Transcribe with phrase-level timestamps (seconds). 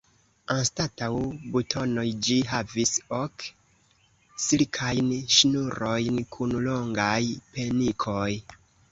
[0.53, 1.07] Anstataŭ
[1.55, 3.45] butonoj ĝi havis ok
[4.45, 7.21] silkajn ŝnurojn kun longaj
[7.59, 8.31] penikoj.